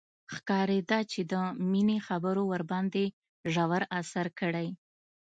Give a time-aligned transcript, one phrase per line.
[0.33, 1.33] ښکارېده چې د
[1.71, 3.05] مينې خبرو ورباندې
[3.53, 4.67] ژور اثر کړی.